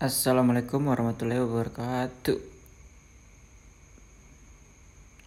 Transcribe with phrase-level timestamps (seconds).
[0.00, 2.40] Assalamualaikum warahmatullahi wabarakatuh.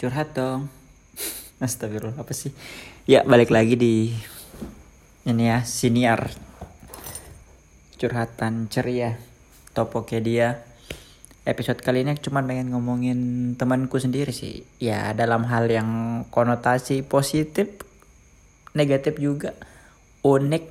[0.01, 0.65] Curhat dong.
[1.61, 2.49] Astagfirullah apa sih?
[3.05, 4.17] Ya balik lagi di
[5.29, 6.33] ini ya siniar
[8.01, 9.21] curhatan ceria
[9.77, 10.65] Topopedia.
[11.45, 14.65] Episode kali ini cuma pengen ngomongin temanku sendiri sih.
[14.81, 17.69] Ya dalam hal yang konotasi positif,
[18.73, 19.53] negatif juga,
[20.25, 20.65] unik,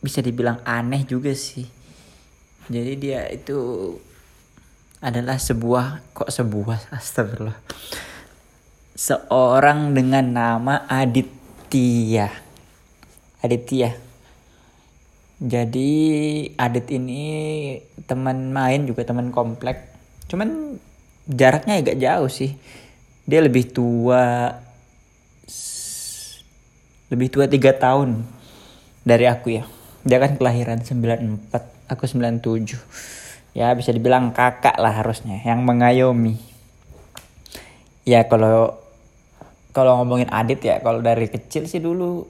[0.00, 1.75] bisa dibilang aneh juga sih
[2.66, 3.58] jadi dia itu
[4.98, 6.90] adalah sebuah kok sebuah?
[6.98, 7.58] Astagfirullah.
[8.96, 12.32] Seorang dengan nama Aditya.
[13.44, 13.90] Aditya.
[15.36, 15.92] Jadi
[16.56, 17.24] Adit ini
[18.08, 19.92] teman main juga teman komplek.
[20.32, 20.80] Cuman
[21.28, 22.56] jaraknya agak jauh sih.
[23.28, 24.56] Dia lebih tua
[27.12, 28.24] lebih tua tiga tahun
[29.04, 29.68] dari aku ya.
[30.08, 32.76] Dia kan kelahiran 94 aku 97
[33.56, 36.36] ya bisa dibilang kakak lah harusnya yang mengayomi.
[38.04, 38.76] Ya kalau
[39.72, 42.28] kalau ngomongin Adit ya kalau dari kecil sih dulu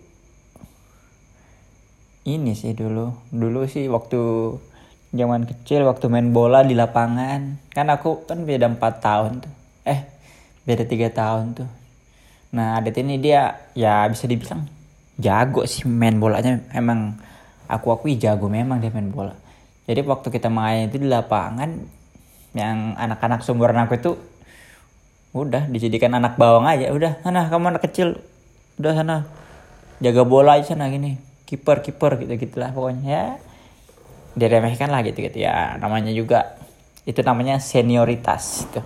[2.26, 4.18] ini sih dulu dulu sih waktu
[5.14, 7.58] zaman kecil waktu main bola di lapangan.
[7.74, 9.54] Kan aku kan beda 4 tahun tuh.
[9.82, 10.00] Eh
[10.62, 11.70] beda tiga tahun tuh.
[12.54, 14.62] Nah Adit ini dia ya bisa dibilang
[15.18, 16.62] jago sih main bolanya.
[16.70, 17.18] Emang
[17.66, 19.45] aku akui jago memang dia main bola
[19.86, 21.78] jadi waktu kita main itu di lapangan
[22.58, 24.12] yang anak-anak sumuran aku itu
[25.30, 26.90] udah dijadikan anak bawang aja.
[26.90, 28.18] Udah sana kamu anak kecil.
[28.82, 29.30] Udah sana.
[30.02, 31.22] Jaga bola aja sana gini.
[31.46, 33.06] Kiper kiper gitu gitulah pokoknya.
[33.06, 33.24] Ya
[34.34, 35.38] diremehkan lah gitu gitu.
[35.38, 36.58] Ya namanya juga
[37.06, 38.82] itu namanya senioritas itu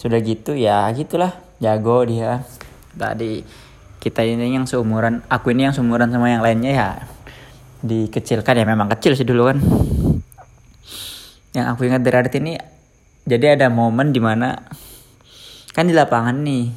[0.00, 1.36] sudah gitu ya gitulah.
[1.60, 2.48] Jago dia.
[2.96, 3.44] Tadi
[4.00, 6.88] kita ini yang seumuran aku ini yang seumuran sama yang lainnya ya
[7.82, 8.54] dikecilkan.
[8.58, 9.58] Ya memang kecil sih dulu kan.
[11.54, 12.54] Yang aku ingat dari Adit ini
[13.28, 14.56] jadi ada momen di mana
[15.76, 16.72] kan di lapangan nih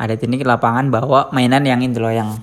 [0.00, 2.40] Adit ini ke lapangan bawa mainan yang itu loh yang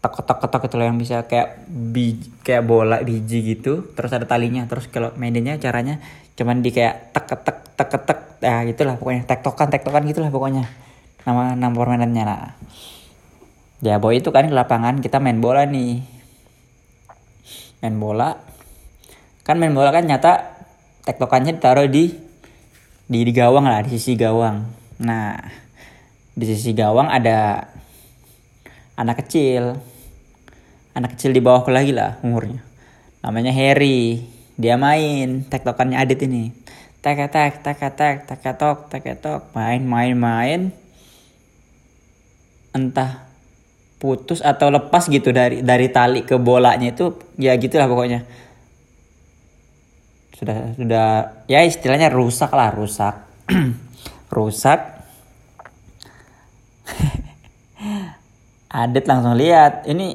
[0.00, 4.26] tok tok tok itu loh yang bisa kayak biji, kayak bola biji gitu terus ada
[4.26, 4.66] talinya.
[4.66, 6.02] Terus kalau mainnya caranya
[6.34, 9.22] cuman di kayak tek tek tek tek ya gitulah pokoknya.
[9.28, 10.66] Tektokan tektokan gitulah pokoknya.
[11.22, 12.24] Nama nama permainannya.
[12.26, 12.50] Nah
[13.80, 16.19] ya boy itu kan ke lapangan kita main bola nih
[17.80, 18.36] main bola.
[19.44, 20.60] Kan main bola kan nyata
[21.04, 22.12] tektokannya ditaruh di
[23.10, 24.68] di, di gawang lah di sisi gawang.
[25.00, 25.34] Nah
[26.36, 27.66] di sisi gawang ada
[28.94, 29.80] anak kecil.
[30.92, 32.60] Anak kecil di bawahku lagi lah umurnya.
[33.24, 34.28] Namanya Harry.
[34.60, 36.52] Dia main tektokannya Adit ini.
[37.00, 37.80] Tek tek tek
[38.60, 39.56] tok tek tok.
[39.56, 40.60] Main main main.
[42.76, 43.29] Entah
[44.00, 48.24] putus atau lepas gitu dari dari tali ke bolanya itu ya gitulah pokoknya.
[50.40, 51.08] Sudah sudah
[51.44, 53.28] ya istilahnya rusak lah rusak.
[54.30, 54.80] Rusak.
[58.80, 60.14] Adit langsung lihat ini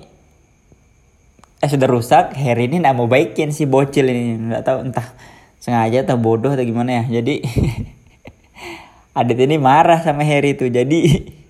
[1.60, 4.50] eh sudah rusak Harry ini nggak mau baikin si bocil ini.
[4.50, 5.14] Nggak tahu entah
[5.62, 7.22] sengaja atau bodoh atau gimana ya.
[7.22, 7.46] Jadi
[9.20, 10.72] Adit ini marah sama Harry itu.
[10.74, 11.00] Jadi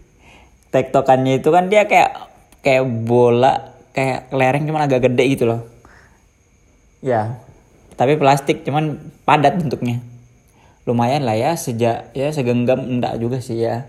[0.75, 2.27] tektokannya itu kan dia kayak
[2.59, 5.63] kayak bola kayak lereng cuman agak gede gitu loh.
[6.99, 7.39] Ya.
[7.95, 10.03] Tapi plastik cuman padat bentuknya.
[10.83, 13.87] Lumayan lah ya sejak ya segenggam enggak juga sih ya.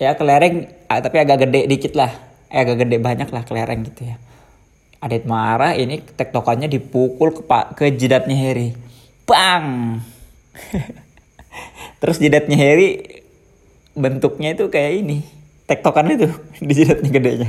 [0.00, 2.08] Ya kelereng ah, tapi agak gede dikit lah.
[2.48, 4.16] Eh, agak gede banyak lah kelereng gitu ya.
[5.04, 7.44] Adit marah ini tektokannya dipukul ke
[7.76, 8.72] ke jidatnya Harry.
[9.28, 10.00] Bang!
[12.00, 13.20] Terus jidatnya Harry
[13.92, 15.41] bentuknya itu kayak ini
[15.72, 16.28] tektokan itu
[16.68, 17.48] di jidatnya gedenya.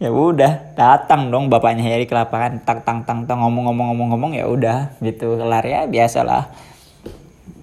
[0.00, 2.64] Ya udah datang dong bapaknya Harry ke lapangan.
[2.64, 5.36] Tak tang tang tang ngomong-ngomong ngomong-ngomong ya udah gitu.
[5.36, 6.48] Kelar ya biasalah.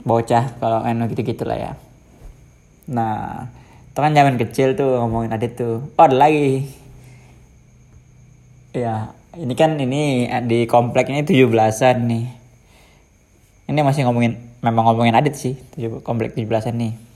[0.05, 1.71] Bocah kalau eno gitu gitulah ya.
[2.91, 3.49] Nah
[3.89, 5.89] itu kan zaman kecil tuh ngomongin adit tuh.
[5.97, 6.69] Oh ada lagi.
[8.77, 12.25] Ya ini kan ini di kompleknya tujuh belasan nih.
[13.65, 15.57] Ini masih ngomongin memang ngomongin adit sih
[16.05, 17.06] komplek tujuh belasan nih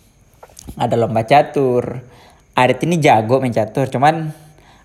[0.78, 2.04] ada lomba catur.
[2.52, 4.30] Adit ini jago main catur cuman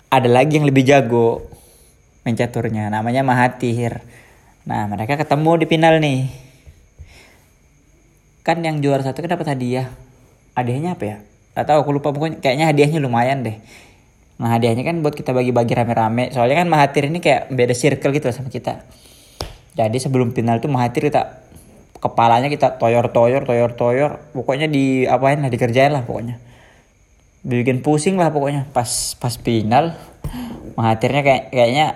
[0.06, 1.50] ada lagi yang lebih jago
[2.22, 4.02] main caturnya namanya Mahathir.
[4.66, 6.26] Nah mereka ketemu di final nih.
[8.46, 9.90] Kan yang juara satu kan dapat hadiah.
[10.54, 11.16] Hadiahnya apa ya?
[11.58, 12.14] Gak tahu aku lupa.
[12.14, 13.58] Pokoknya kayaknya hadiahnya lumayan deh.
[14.38, 16.30] Nah hadiahnya kan buat kita bagi-bagi rame-rame.
[16.30, 18.82] Soalnya kan Mahathir ini kayak beda circle gitu sama kita.
[19.76, 21.45] Jadi sebelum final tuh Mahathir kita
[21.96, 26.38] kepalanya kita toyor-toyor toyor-toyor pokoknya di apain lah dikerjain lah pokoknya.
[27.46, 28.68] Bikin pusing lah pokoknya.
[28.74, 29.94] Pas pas final
[30.78, 31.86] Mahathirnya kayak kayaknya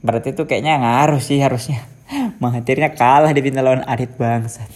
[0.00, 1.84] berarti itu kayaknya ngaruh sih harusnya.
[2.42, 4.68] Mahathirnya kalah di final lawan Adit bangsat.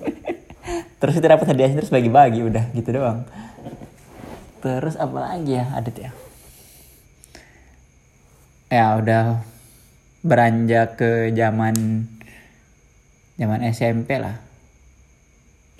[1.00, 3.24] Terus itu dapat hadiahnya terus bagi-bagi udah gitu doang.
[4.60, 6.12] Terus apa lagi ya Adit ya?
[8.68, 9.40] Ya udah
[10.20, 12.04] beranjak ke zaman
[13.40, 14.36] zaman SMP lah.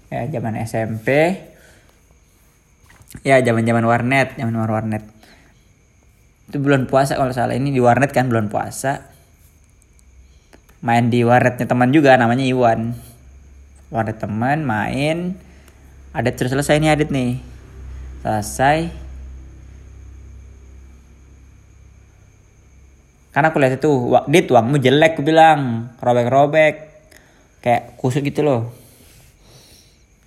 [0.09, 1.37] Ya zaman SMP
[3.21, 5.05] ya zaman zaman warnet zaman warnet.
[6.49, 7.55] Itu bulan puasa kalau salah.
[7.55, 9.07] Ini di warnet kan bulan puasa.
[10.81, 12.97] Main di warnetnya teman juga namanya Iwan.
[13.93, 15.37] Warnet teman main.
[16.11, 17.39] Ada terus selesai nih Adit nih.
[18.25, 18.91] Selesai.
[23.31, 23.91] Karena aku lihat itu
[24.27, 25.95] dit uangmu jelek aku bilang.
[26.03, 26.90] Robek-robek
[27.61, 28.73] kayak kusut gitu loh.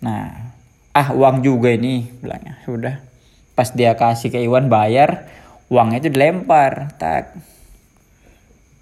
[0.01, 0.53] Nah
[0.94, 2.62] ah uang juga ini bilangnya.
[2.69, 3.01] Udah
[3.53, 5.30] pas dia kasih ke Iwan bayar
[5.69, 7.33] uangnya itu dilempar tak.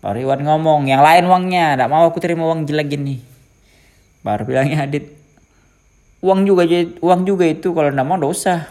[0.03, 3.19] Baru Iwan ngomong yang lain uangnya tidak mau aku terima uang jelek gini.
[4.21, 5.21] Baru bilangnya Adit
[6.21, 6.63] uang juga
[7.01, 8.69] uang juga itu kalau tidak mau dosa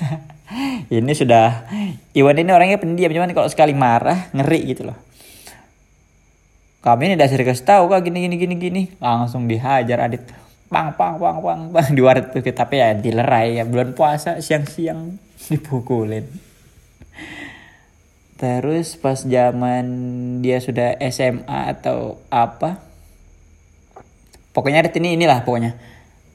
[0.88, 1.68] ini sudah
[2.16, 4.96] Iwan ini orangnya pendiam cuman kalau sekali marah ngeri gitu loh
[6.88, 10.24] kami ini dasar kasih tahu kak gini gini gini gini langsung dihajar Adit
[10.72, 15.20] pang pang pang pang pang di waret tuh tapi ya dilerai ya bulan puasa siang-siang
[15.52, 16.48] dipukulin
[18.38, 19.86] Terus pas zaman
[20.46, 22.78] dia sudah SMA atau apa?
[24.54, 25.74] Pokoknya ini inilah pokoknya.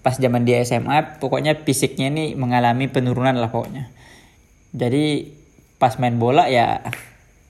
[0.04, 3.88] Pas zaman dia SMA, pokoknya fisiknya ini mengalami penurunan lah pokoknya.
[4.76, 5.32] Jadi
[5.80, 6.84] pas main bola ya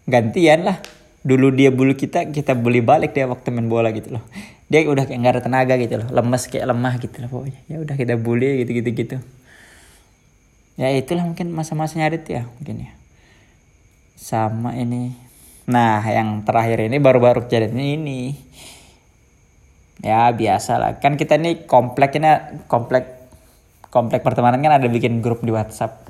[0.05, 0.77] gantian lah.
[1.23, 4.23] Dulu dia bulu kita, kita bully balik dia waktu main bola gitu loh.
[4.67, 7.61] Dia udah kayak nggak ada tenaga gitu loh, lemes kayak lemah gitu loh pokoknya.
[7.71, 9.17] Ya udah kita bully gitu-gitu gitu.
[10.75, 12.91] Ya itulah mungkin masa-masanya Adit ya mungkin ya.
[14.19, 15.15] Sama ini.
[15.63, 18.35] Nah yang terakhir ini baru-baru kejadian ini.
[20.03, 23.07] Ya biasa lah kan kita ini komplek ini komplek
[23.87, 26.03] komplek pertemanan kan ada bikin grup di WhatsApp.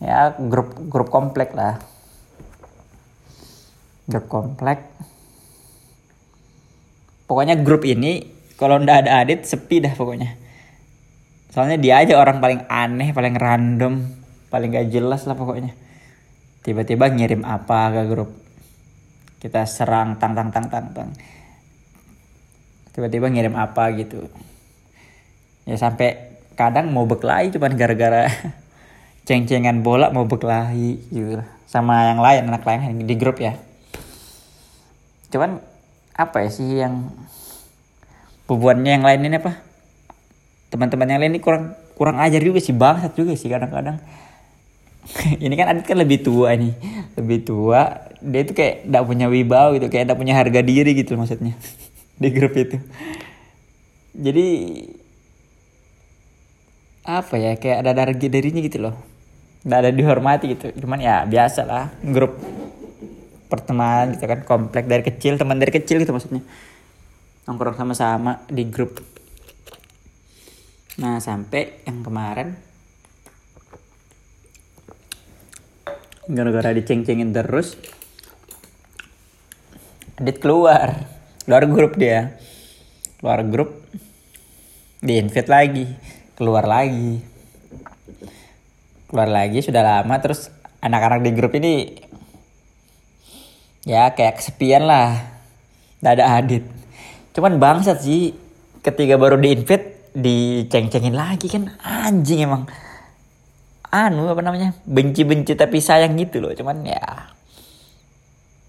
[0.00, 1.76] Ya grup grup komplek lah
[4.04, 4.84] grup komplek
[7.24, 10.38] pokoknya grup ini kalau ndak ada Adit sepi dah pokoknya.
[11.50, 14.10] Soalnya dia aja orang paling aneh paling random
[14.50, 15.74] paling gak jelas lah pokoknya.
[16.62, 18.30] Tiba-tiba ngirim apa ke grup.
[19.42, 21.10] Kita serang tang tang tang tang tang.
[22.94, 24.30] Tiba-tiba ngirim apa gitu.
[25.66, 28.30] Ya sampai kadang mau berkelahi cuman gara-gara
[29.26, 33.58] ceng-cengan bola mau berkelahi gitu sama yang lain anak lain di grup ya
[35.34, 35.58] cuman
[36.14, 37.10] apa ya sih yang
[38.46, 39.58] bubuannya yang lain ini apa?
[40.70, 43.98] Teman-teman yang lain ini kurang kurang ajar juga sih bangsat juga sih kadang-kadang.
[45.44, 46.72] Ini kan Adit kan lebih tua nih
[47.18, 48.08] lebih tua.
[48.24, 51.52] Dia itu kayak tidak punya wibawa gitu kayak tidak punya harga diri gitu maksudnya
[52.22, 52.80] di grup itu.
[54.16, 54.46] Jadi
[57.04, 58.96] apa ya kayak ada harga dirinya gitu loh.
[59.60, 60.72] Tidak ada dihormati gitu.
[60.72, 62.40] Cuman ya biasa lah grup
[63.54, 66.42] pertemanan gitu kan komplek dari kecil teman dari kecil gitu maksudnya.
[67.46, 68.98] Nongkrong sama-sama di grup.
[70.98, 72.58] Nah sampai yang kemarin
[76.24, 77.76] gara-gara diceng-cengin terus
[80.14, 81.10] Adit keluar.
[81.42, 82.38] Keluar grup dia.
[83.18, 83.82] Keluar grup
[85.02, 85.90] di invite lagi.
[86.38, 87.18] Keluar lagi.
[89.10, 90.14] Keluar lagi sudah lama.
[90.22, 92.03] Terus anak-anak di grup ini
[93.84, 95.32] ya kayak kesepian lah.
[96.04, 96.68] Ada Adit.
[97.32, 98.36] Cuman bangsat sih
[98.84, 101.72] ketika baru di invite diceng-cengin lagi kan.
[101.80, 102.68] Anjing emang.
[103.88, 104.76] Anu apa namanya?
[104.84, 106.52] Benci-benci tapi sayang gitu loh.
[106.52, 107.32] Cuman ya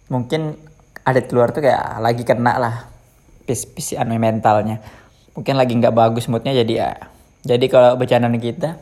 [0.08, 0.56] mungkin
[1.04, 2.76] ada keluar tuh kayak lagi kena lah.
[3.44, 4.80] Pis pis anu mentalnya.
[5.36, 6.92] Mungkin lagi nggak bagus moodnya jadi ya.
[7.44, 8.80] Jadi kalau bercandaan kita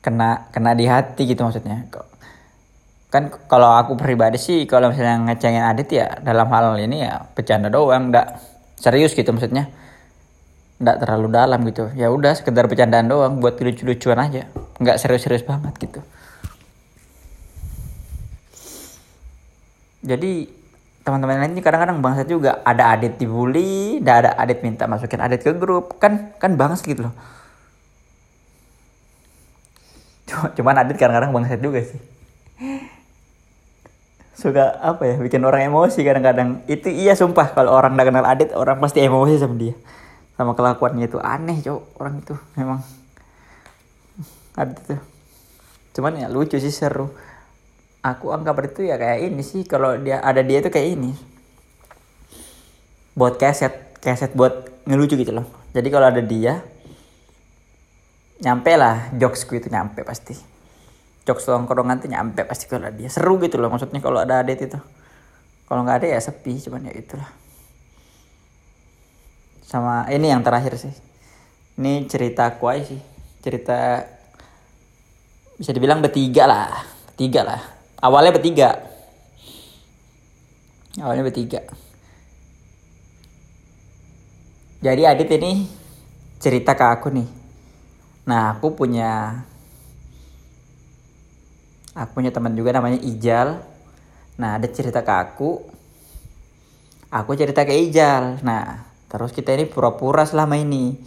[0.00, 1.90] kena kena di hati gitu maksudnya
[3.06, 7.70] kan kalau aku pribadi sih kalau misalnya ngecengin Adit ya dalam hal ini ya bercanda
[7.70, 8.26] doang nggak
[8.76, 9.70] serius gitu maksudnya.
[10.76, 11.88] Nggak terlalu dalam gitu.
[11.96, 14.50] Ya udah sekedar bercandaan doang buat lucu-lucuan aja.
[14.82, 16.00] Nggak serius-serius banget gitu.
[20.06, 20.50] Jadi
[21.06, 22.60] teman-teman lain ini kadang-kadang bangsa juga.
[22.66, 25.96] Ada adit dibully ada ada adit minta masukin adit ke grup.
[26.02, 27.14] Kan kan bangsa gitu loh.
[30.58, 32.15] Cuman adit kadang-kadang bangsa juga sih
[34.36, 36.60] suka apa ya bikin orang emosi kadang-kadang.
[36.68, 39.74] Itu iya sumpah kalau orang udah kenal adit orang pasti emosi sama dia.
[40.36, 41.16] Sama kelakuannya itu.
[41.16, 42.80] Aneh cowok orang itu memang.
[44.56, 45.00] Ada tuh
[45.96, 47.08] cuman ya lucu sih seru.
[48.04, 51.16] Aku anggap itu ya kayak ini sih kalau dia ada dia itu kayak ini.
[53.16, 55.48] Buat keset keset buat ngelucu gitu loh.
[55.72, 56.60] Jadi kalau ada dia
[58.44, 60.36] nyampe lah jokesku itu nyampe pasti
[61.26, 63.10] jokes tongkrongan tuh nyampe pasti kalau dia.
[63.10, 64.78] Seru gitu loh maksudnya kalau ada adet itu.
[65.66, 67.26] Kalau nggak ada ya sepi cuman ya itulah.
[69.66, 70.94] Sama ini yang terakhir sih.
[71.76, 73.02] Ini cerita aku aja sih.
[73.42, 74.06] Cerita
[75.58, 76.70] bisa dibilang bertiga lah.
[77.10, 77.60] Bertiga lah.
[77.98, 78.70] Awalnya bertiga.
[81.02, 81.60] Awalnya bertiga.
[84.86, 85.66] Jadi Adit ini
[86.38, 87.28] cerita ke aku nih.
[88.30, 89.42] Nah aku punya
[91.96, 93.64] aku punya teman juga namanya Ijal
[94.36, 95.64] nah ada cerita ke aku
[97.08, 100.98] aku cerita ke Ijal nah Terus kita ini pura-pura selama ini.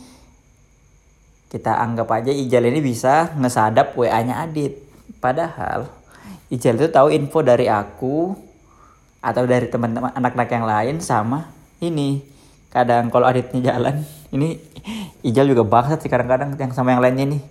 [1.50, 4.79] Kita anggap aja Ijal ini bisa ngesadap WA-nya Adit.
[5.19, 5.89] Padahal
[6.50, 8.34] Ijal itu tahu info dari aku
[9.19, 11.51] atau dari teman-teman anak-anak yang lain sama
[11.84, 12.24] ini.
[12.72, 14.55] Kadang kalau Aditnya jalan, ini
[15.25, 17.41] Ijal juga bangsat sih kadang-kadang yang sama yang lainnya nih.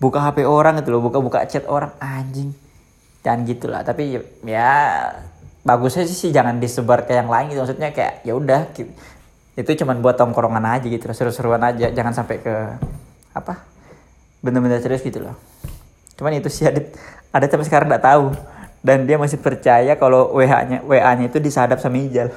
[0.00, 2.56] Buka HP orang gitu loh, buka-buka chat orang anjing.
[3.20, 4.16] Dan gitulah, tapi
[4.48, 4.72] ya
[5.60, 7.60] bagusnya sih jangan disebar ke yang lain gitu.
[7.60, 8.72] Maksudnya kayak ya udah
[9.60, 12.54] itu cuman buat tongkrongan aja gitu seru-seruan aja jangan sampai ke
[13.36, 13.60] apa
[14.40, 15.36] bener-bener serius gitu loh.
[16.16, 16.80] Cuman itu sih ada
[17.32, 18.26] ada sampai sekarang nggak tahu.
[18.80, 22.32] Dan dia masih percaya kalau WH-nya WA-nya itu disadap sama Ijal.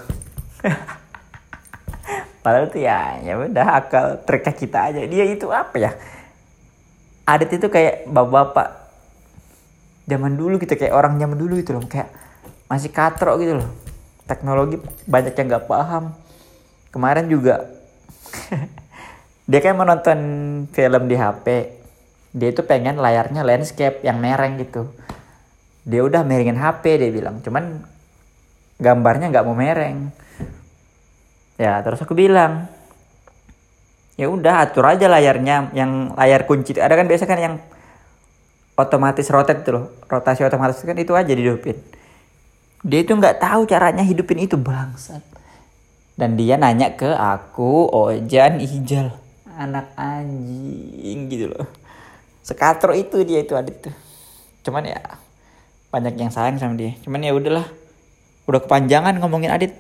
[2.44, 5.00] Padahal tuh ya ya udah akal triknya kita aja.
[5.08, 5.92] Dia itu apa ya
[7.24, 8.84] Adit itu kayak bapak-bapak
[10.04, 12.12] zaman dulu gitu kayak orang zaman dulu gitu loh kayak
[12.68, 13.70] masih katro gitu loh.
[14.28, 16.12] Teknologi banyak yang nggak paham.
[16.92, 17.64] Kemarin juga
[19.50, 20.20] dia kan menonton
[20.72, 21.46] film di HP
[22.34, 24.90] dia itu pengen layarnya landscape yang mereng gitu.
[25.86, 27.40] Dia udah miringin HP dia bilang.
[27.46, 27.86] Cuman
[28.82, 30.10] gambarnya nggak mau mereng.
[31.62, 32.68] Ya terus aku bilang
[34.14, 37.56] ya udah atur aja layarnya yang layar kunci ada kan biasa kan yang
[38.78, 39.86] otomatis rotate tuh loh.
[40.10, 41.78] Rotasi otomatis kan itu aja dihidupin.
[42.84, 45.24] Dia itu nggak tahu caranya hidupin itu bangsat.
[46.14, 49.10] Dan dia nanya ke aku Ojan Ijal
[49.54, 51.66] anak anjing gitu loh.
[52.42, 53.96] Sekatro itu dia itu Adit tuh.
[54.66, 55.00] Cuman ya
[55.94, 56.98] banyak yang sayang sama dia.
[57.06, 57.66] Cuman ya udahlah
[58.50, 59.74] udah kepanjangan ngomongin Adit.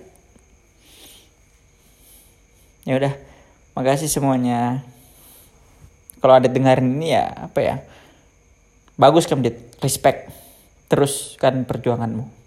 [2.85, 3.13] Ya udah
[3.73, 4.81] makasih semuanya.
[6.21, 7.75] Kalau Adit dengerin ini ya apa ya?
[8.95, 10.29] Bagus kan Adit respect.
[10.87, 12.42] Teruskan perjuanganmu